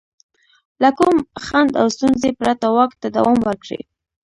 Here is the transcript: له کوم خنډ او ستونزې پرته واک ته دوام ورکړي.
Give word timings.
له 0.81 0.89
کوم 0.97 1.15
خنډ 1.45 1.71
او 1.81 1.87
ستونزې 1.95 2.29
پرته 2.39 2.65
واک 2.75 2.91
ته 3.01 3.07
دوام 3.15 3.37
ورکړي. 3.47 3.79